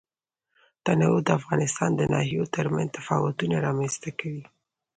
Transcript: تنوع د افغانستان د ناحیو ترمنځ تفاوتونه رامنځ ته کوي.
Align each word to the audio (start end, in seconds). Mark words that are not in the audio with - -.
تنوع 0.85 1.17
د 1.23 1.29
افغانستان 1.39 1.91
د 1.95 2.01
ناحیو 2.13 2.51
ترمنځ 2.55 2.89
تفاوتونه 2.97 3.55
رامنځ 3.67 3.93
ته 4.03 4.09
کوي. 4.19 4.43